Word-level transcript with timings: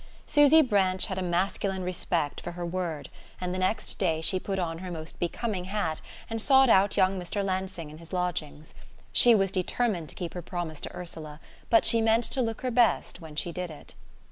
Susy 0.25 0.63
Branch 0.63 1.05
had 1.05 1.19
a 1.19 1.21
masculine 1.21 1.83
respect 1.83 2.41
for 2.41 2.53
her 2.53 2.65
word; 2.65 3.07
and 3.39 3.53
the 3.53 3.59
next 3.59 3.99
day 3.99 4.19
she 4.19 4.39
put 4.39 4.57
on 4.57 4.79
her 4.79 4.89
most 4.89 5.19
becoming 5.19 5.65
hat 5.65 6.01
and 6.27 6.41
sought 6.41 6.71
out 6.71 6.97
young 6.97 7.21
Mr. 7.21 7.45
Lansing 7.45 7.91
in 7.91 7.99
his 7.99 8.11
lodgings. 8.11 8.73
She 9.13 9.35
was 9.35 9.51
determined 9.51 10.09
to 10.09 10.15
keep 10.15 10.33
her 10.33 10.41
promise 10.41 10.81
to 10.81 10.95
Ursula; 10.95 11.39
but 11.69 11.85
she 11.85 12.01
meant 12.01 12.23
to 12.23 12.41
look 12.41 12.61
her 12.61 12.71
best 12.71 13.21
when 13.21 13.35
she 13.35 13.51
did 13.51 13.69
it. 13.69 13.93